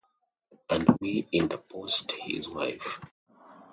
‘And 0.67 0.99
me,’ 0.99 1.27
interposed 1.31 2.11
his 2.13 2.49
wife. 2.49 2.99